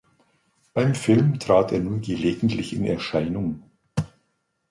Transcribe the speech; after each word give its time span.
Beim 0.73 0.95
Film 0.95 1.37
trat 1.37 1.71
er 1.71 1.79
nur 1.79 1.99
gelegentlich 1.99 2.73
in 2.73 2.85
Erscheinung. 2.85 3.69